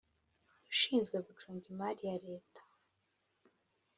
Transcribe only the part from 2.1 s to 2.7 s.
Leta